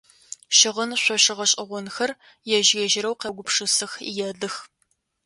[0.57, 2.11] Щыгъын шъошэ гъэшӏэгъонхэр
[2.57, 3.91] ежь-ежьырэу къеугупшысых,
[4.27, 4.55] едых.